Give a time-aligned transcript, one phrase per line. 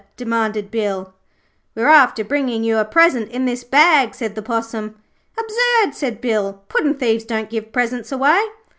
[0.17, 1.13] demanded Bill.
[1.75, 4.95] 'We're after bringing you a present in this bag,' said the Possum.
[5.37, 6.63] 'Absurd,' said Bill.
[6.69, 8.43] 'Puddin' thieves don't give presents away.'